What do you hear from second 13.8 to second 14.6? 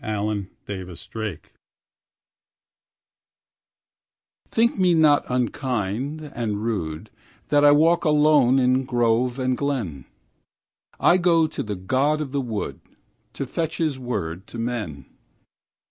word to